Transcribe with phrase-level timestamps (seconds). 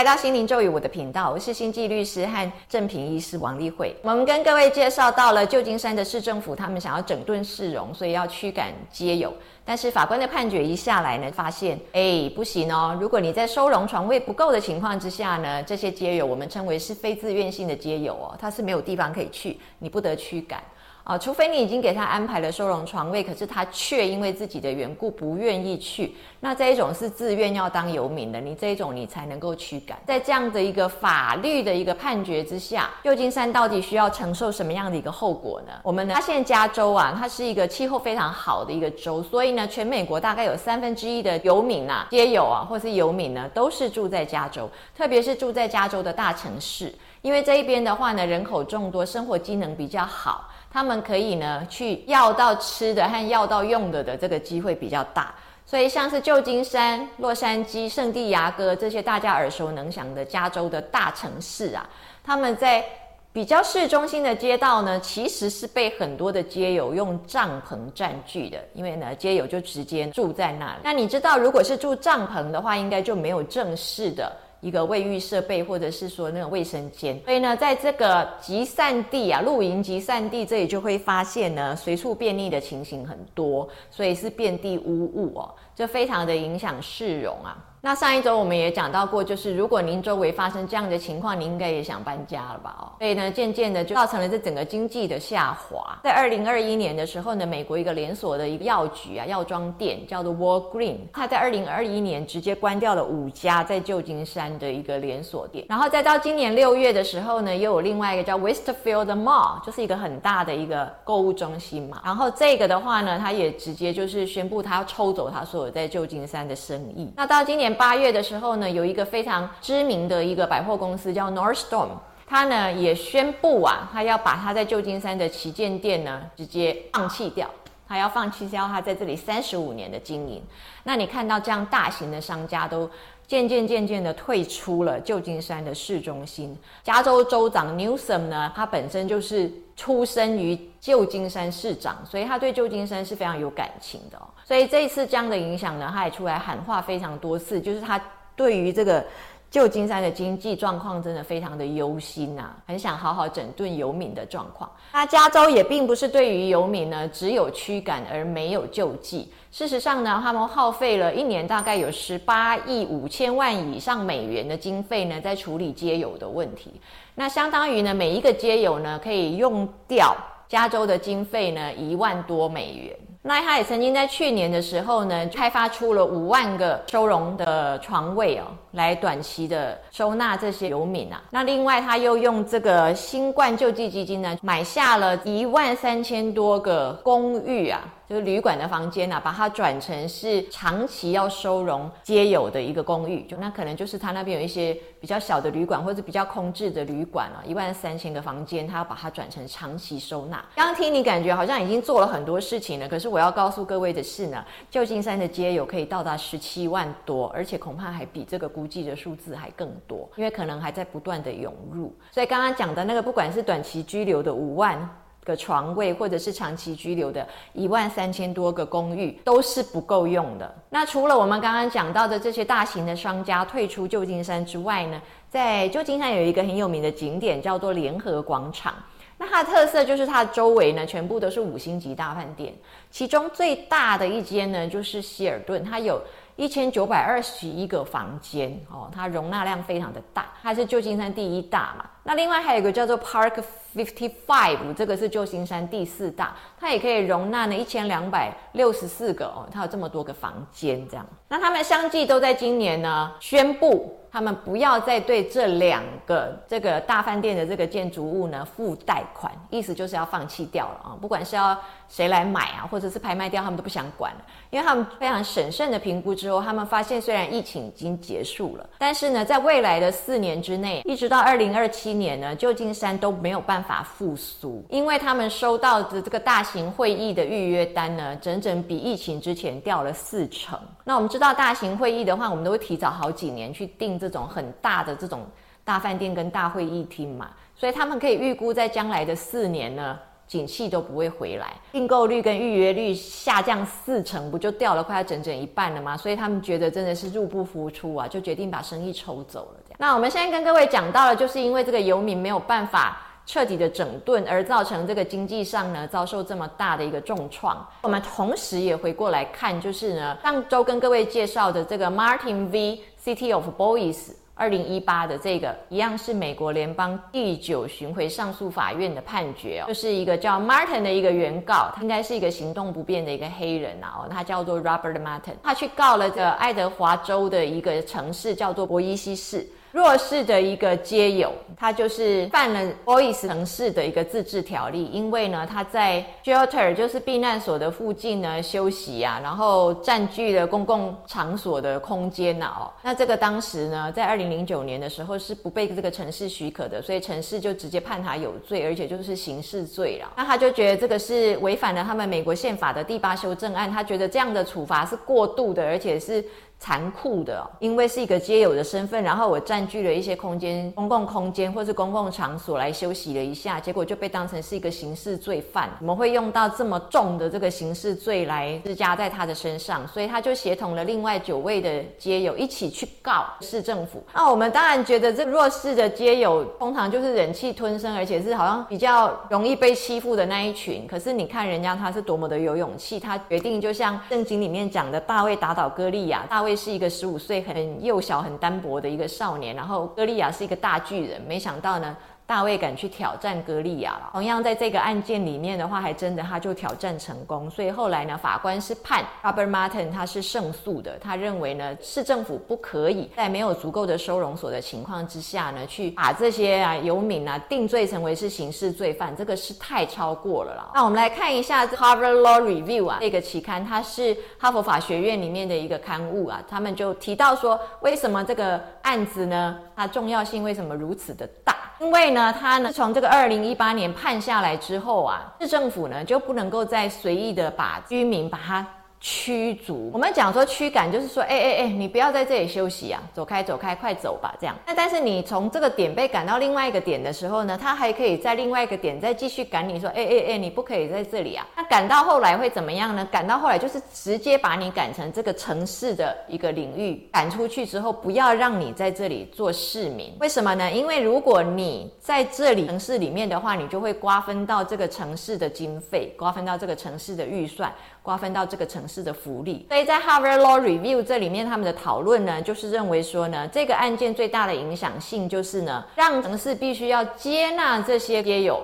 [0.00, 3.94] 来到心灵咒语我的频道，我是星际律师和正品医师王丽慧。
[4.00, 9.30] 我们跟各位介绍到了旧金山的市政府，他们想要整顿市容，所以要驱赶街友。
[9.62, 20.62] 但是法官的判决一下来呢，发现哎不行哦，如果你在收容床位不够的情况之下呢，这些街友我们称为是非自愿性的街友哦，他是没有地方可以去，你不得驱赶。
[21.02, 29.98] 啊，除非你已经给他安排了收容床位，可是他却因为自己的缘故不愿意去，那这一种是自愿要当游民的，你这一种你才能够驱赶。
[30.06, 35.72] 在这样的一个法律的一个判决之下，旧金山到底需要承受什么样的一个后果呢？
[35.82, 50.48] 我们呢发现加州啊，它是一个气候非常好的一个州，所以呢，全美国大概有三分之一的游民啊，街友啊，或是游民呢，都是住在加州，特别是住在加州的大城市，因为这一边的话呢，人口众多，生活机能比较好。
[50.72, 55.34] 他们可以呢去要到吃的和要到用的的这个机会比较大，
[55.66, 61.84] 所以像是旧金山、洛杉矶、圣地亚哥这些大家耳熟能详的加州的大城市啊，
[62.22, 62.84] 他们在
[63.32, 70.78] 比较市中心的街道呢，其实是被很多的街友用帐篷占据的，因为呢街友就直接住在那里。
[70.84, 74.32] 那你知道，如果是住帐篷的话，应该就没有正式的。
[74.60, 87.56] 一个卫浴设备，或者是说那个卫生间，所以呢，在这个集散地啊，露营集散地这里就会发现呢，随处便利的情形很多，所以是遍地污物哦，就非常的影响市容啊。
[87.82, 92.76] 那上一周我们也讲到过，就是如果您周围发生这样的情况，您应该也想搬家了吧？
[92.78, 95.98] 哦，所以呢，渐渐的就造成了这整个经济的下滑。
[96.04, 105.64] 在二零二一年的时候呢，美国一个连锁的一个药局啊，药妆店叫做 Walgreen，它在二零二一年直接关掉了五家在旧金山的一个连锁店。
[105.66, 112.02] 然后再到今年六月的时候呢，又有另外一个叫 Westfield Mall，就是一个很大的一个购物中心嘛。
[112.04, 117.10] 然后这个的话呢，它也直接就是宣布它要抽走它所有在旧金山的生意。
[117.16, 117.69] 那到今年。
[117.74, 121.88] 八月的时候呢，有一个非常知名的一个百货公司叫 Nordstrom，
[122.26, 127.48] 它呢也宣布啊，它要把它在旧金山的旗舰店呢直接放弃掉，
[127.88, 130.42] 它要放弃掉它在这里三十五年的经营。
[130.84, 132.88] 那你看到这样大型的商家都
[133.30, 136.58] 渐渐渐渐的退出了旧金山的市中心。
[136.82, 144.20] 加州州长 Newsom 呢，他本身就是出生于旧金山市长，所以他对旧金山是非常有感情的。
[144.44, 148.02] 所以这一次这样的影响呢，他也出来喊话非常多次，就是他
[148.34, 149.06] 对于这个
[149.50, 154.70] 旧金山的经济状况真的非常的忧心呐，很想好好整顿游民的状况。
[154.92, 166.80] 那加州也并不是对于游民呢只有驱赶而没有救济，事实上呢，他们耗费了一年大概有十八亿五千万以上美元的经费呢，在处理街友的问题。
[167.16, 170.16] 那相当于呢，每一个街友呢可以用掉
[170.48, 172.96] 加州的经费呢一万多美元。
[173.22, 181.22] 那他也曾经在去年的时候呢，开发出了五万个收容的床位哦，来短期的收纳这些游民啊。
[181.30, 187.80] 那另外他又用这个新冠救济基金呢，买下了一万三千多个公寓啊。
[188.08, 200.44] 就是旅馆的房间啊，把它转成是长期要收容皆有的一个公寓，就那可能就是他那边有一些比较小的旅馆或者比较空置的旅馆啊，一万三千个房间，他要把它转成长期收纳。
[200.56, 211.94] 刚听你感觉好像已经做了很多事情了，可是我要告诉各位的是呢，旧金山的街友可以到达十七万多，而且恐怕还比这个估计的数字还更多，因为可能还在不断的涌入。
[212.10, 214.86] 所以刚刚讲的那个，不管是短期居留的五万。
[215.22, 220.54] 个床位，或者是长期居留的一万三千多个公寓，都是不够用的。
[220.70, 228.74] 那除了我们刚刚讲到的这些大型的商家退出旧金山之外呢，在旧金山有一个很有名的景点叫做联合广场。
[229.18, 232.54] 那它的特色就是它的周围呢，全部都是五星级大饭店，
[232.90, 236.00] 其中最大的一间呢，就是希尔顿，它有。
[236.40, 241.84] 一千九百二十一个房间哦，它容纳量非常的大，它是旧金山第一大嘛。
[242.02, 243.42] 那另外还有一个叫做 Park
[243.74, 251.06] Fifty Five，这个是旧金山第四大，它也可以容纳呢一千两百六十四个哦，它有这么多个房间这样。
[251.28, 253.96] 那他们相继都在今年呢宣布。
[254.12, 260.98] 他们不要再对这两个这个大饭店的这个建筑物呢付贷款，意思就是要放弃掉了啊！
[261.00, 261.56] 不管是要
[261.88, 264.20] 谁来买啊，或者是拍卖掉，他们都不想管了，
[264.50, 280.58] 因为他们非常审慎的评估之后，他们发现虽然疫情已经结束了，但是呢，在未来的四年之内，一直到二零二七七年呢，旧金山都没有办法复苏，因为他们收到的这个大型会议的预约单呢，整整比疫情之前掉了四成。
[280.84, 284.00] 那我们知道大型会议的话，我们都会提早好几年去订。
[284.00, 285.26] 这种很大的这种
[285.62, 295.98] 大饭店跟大会议厅嘛，所以他们可以预估在将来的四年呢，景气都不会回来，订购率跟预约率下降四成，不就掉了快要整整一半了吗？
[295.98, 299.60] 所以他们觉得真的是入不敷出啊，就决定把生意抽走了。
[299.80, 307.66] 那我们现在跟各位讲到了，就是因为这个游民没有办法彻底的整顿，而造成这个经济上呢遭受这么大的一个重创。
[307.80, 314.10] 我们同时也回过来看，就是呢上周跟各位介绍的这个 Martin v City of Boys。
[314.34, 329.46] 二零一八的这个一样是美国联邦第九巡回上诉法院的判决哦，就是一个叫 Martin 的一个原告，他应该是一个行动不便的一个黑人呐哦，他叫做 Robert Martin，他去告了这爱德华州的一个城市叫做博伊西市。
[329.72, 350.12] 弱势的一个街友，他就是犯了 Boys 城市的一个自治条例，因为呢，他在 shelter 就是避难所的附近呢休息啊，然后占据了公共场所的空间呐哦，那这个当时呢，在二零零九年的时候是不被这个城市许可的，所以城市就直接判他有罪，而且就是刑事罪了。
[350.16, 356.24] 那他就觉得这个是违反了他们美国宪法的第八修正案，他觉得这样的处罚是过度的，而且是。
[356.60, 365.70] 残酷的，因为是一个街友的身份，然后我占据了一些空间、公共空间或是公共场所来休息了一下，结果就被当成是一个刑事罪犯。
[365.80, 374.04] 我们会用到这么重的这个刑事罪来施加在他的身上，所以他就协同了另外九位的街友一起去告市政府。
[374.12, 380.86] 那我们当然觉得这弱势的街友通常就是忍气吞声，而且是好像比较容易被欺负的那一群。
[380.86, 386.49] 可是你看人家他是多么的有勇气，他决定就像圣经里面讲的，大卫打倒歌利亚，大卫。
[386.54, 391.96] 是一个十五岁很幼小、很单薄的一个少年，然后歌利亚是一个大巨人，没想到呢。
[392.30, 394.10] 大卫敢去挑战歌利亚了。
[394.12, 397.50] 同样在这个案件里面的话，还真的他就挑战成功。
[397.50, 400.96] 所以后来呢，法官是判 Robert Martin 他是胜诉的。
[401.00, 410.70] 他认为呢，市政府不可以在没有足够的收容所的情况之下呢，去把这些啊游民啊定罪成为是刑事罪犯，这个是太超过了啦。
[410.72, 421.56] 那我们来看一下 Harvard Law Review 啊，这个期刊它是哈佛法学院里面的一个刊物啊，他们就提到说，为什么这个案子呢，它重要性为什么如此的大？
[421.80, 428.66] 因为呢，他呢从这个二零一八年判下来之后啊，市政府呢就不能够再随意的把居民把他。
[429.02, 434.54] 驱逐，我们讲说驱赶，就是说，哎哎哎，你不要在这里休息啊，走开走开，快走吧，这样。
[434.66, 441.46] 那但是你从这个点被赶到另外一个点的时候呢，他还可以在另外一个点再继续赶你，说，哎哎哎，你不可以在这里啊。
[441.56, 443.08] 那赶到后来会怎么样呢？
[443.10, 450.14] 赶到后来就是直接把你赶成这个城市的一个领域，赶出去之后，不要让你在这里做市民。
[450.20, 450.70] 为什么呢？
[450.70, 457.72] 因为如果你在这里城市里面的话，你就会瓜分到这个城市的经费，瓜分到这个城市的预算。
[458.02, 468.60] 瓜分到这个城市的福利，所以在 Harvard Law Review 这里面，他们的讨论呢，就是认为说呢，这个案件最大的影响性就是呢，让城市必须要接纳这些街友。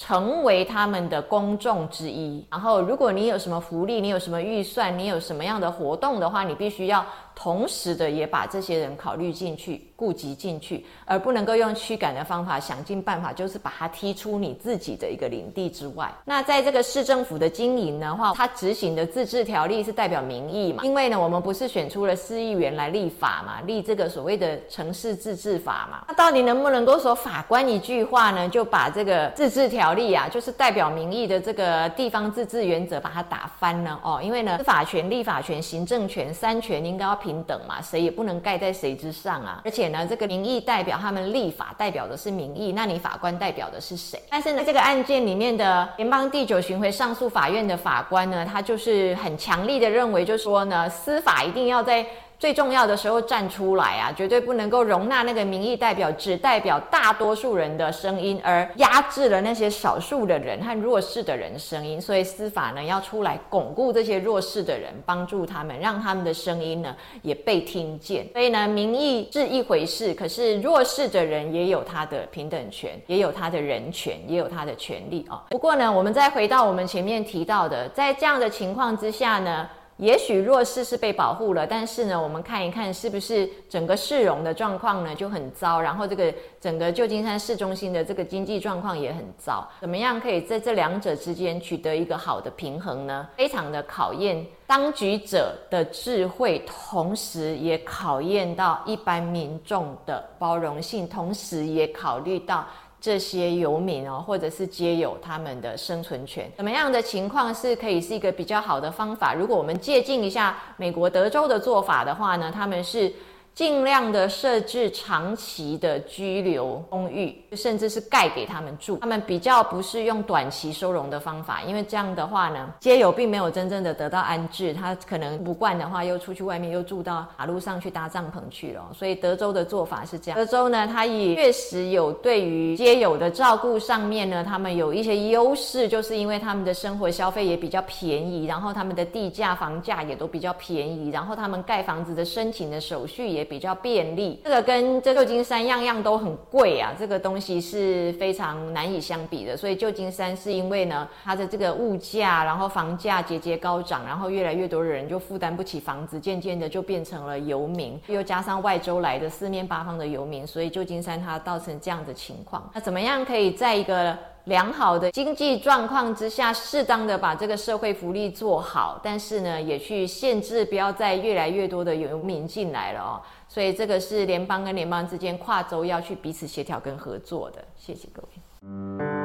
[0.00, 2.46] 成为他们的公众之一。
[2.48, 7.04] 然后，如果你有什么福利，你有什么预算，你有什么样的活动的话，你必须要
[7.40, 16.10] 同时的也把这些人考虑进去、顾及进去，而不能够用驱赶的方法，想尽办法就是把他踢出你自己的一个领地之外。
[16.24, 20.82] 那在这个市政府的经营的话，他执行的自治条例是代表民意嘛？
[20.84, 26.04] 因为呢，我们不是选出了市议员来立法嘛，立这个所谓的城市自治法嘛？
[26.08, 29.88] 那到底能不能够说法官一句话呢，就把这个自治条？
[29.98, 34.20] 例啊，就是代表民意的这个地方自治原则，把它打翻呢哦。
[34.22, 39.60] 因为呢，司法权、立法权、行政权三权应该要平平等嘛，谁也不能盖在谁之上啊。
[39.66, 44.18] 而且呢，这个民意代表他们立法代表的是民意，那你法官代表的是谁？
[44.30, 52.06] 但是呢，这个案件里面的联邦第九巡回上诉法院的法官呢，他就是很强力的认为，就说呢，司法一定要在。
[52.38, 62.00] 最重要的时候站出来啊，绝对不能够容纳那个民意代表只代表大多数人的声音，而压制了那些少数的人和弱势的人声音。
[62.00, 68.24] 所以司法呢要出来巩固这些弱势的人，帮助他们，让他们的声音呢也被听见。
[68.32, 75.42] 所以呢，民意是一回事，可是弱势的人也有他的平等权，也有他的人权，也有他的权利啊。
[75.50, 79.68] 不过呢，我们再回到我们前面提到的，在这样的情况之下呢。
[79.98, 93.28] 也许弱势是被保护了，但是呢，我们看一看是不是整个市容的状况呢就很糟，然后这个整个旧金山市中心的这个经济状况也很糟，怎么样可以在这两者之间取得一个好的平衡呢？
[93.36, 102.64] 非常的考验当局者的智慧，同时也考验到一般民众的包容性，同时也考虑到。
[103.00, 109.34] 这些游民哦，或者是皆有他们的生存权，怎么样的情况是可以是一个比较好的方法？
[109.34, 113.12] 如果我们借鉴一下美国德州的做法的话呢，他们是。
[113.58, 118.98] 尽量的设置长期的居留公寓，甚至是盖给他们住。
[118.98, 128.90] 他们比较不是用短期收容的方法，因为这样的话呢，街友并没有真正的得到安置，他可能不惯的话，又出去外面又住到马路上去搭帐篷去了。
[128.94, 144.40] 所以德州的做法是这样，德州呢，它也确实有对于街友的照顾上面呢，他们有一些优势，就是因为他们的生活消费也比较便宜，然后他们的地价、房价也都比较便宜，然后他们盖房子的申请的手续也比较便利。
[144.44, 149.56] 这个跟这旧金山样样都很贵啊，这个东西是非常难以相比的。
[149.56, 162.70] 所以旧金山是因为呢，它的这个物价，然后房价节节高涨，然后越来越多的人就负担不起房子，渐渐的就变成了游民，又加上外州来的四面八方的游民，所以旧金山它造成这样的情况。
[162.74, 164.16] 那怎么样可以在一个
[164.48, 173.20] 良好的经济状况之下，适当的把这个社会福利做好，但是呢，也去限制，不要再越来越多的游民进来了哦。
[173.46, 177.62] 所以这个是联邦跟联邦之间跨州要去彼此协调跟合作的。
[177.76, 179.17] 谢谢各位。